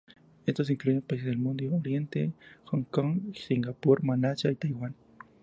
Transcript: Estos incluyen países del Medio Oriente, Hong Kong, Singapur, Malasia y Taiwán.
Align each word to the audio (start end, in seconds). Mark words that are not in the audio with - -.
Estos 0.47 0.71
incluyen 0.71 1.03
países 1.03 1.27
del 1.27 1.37
Medio 1.37 1.75
Oriente, 1.75 2.33
Hong 2.71 2.85
Kong, 2.85 3.19
Singapur, 3.35 4.01
Malasia 4.01 4.49
y 4.49 4.55
Taiwán. 4.55 4.95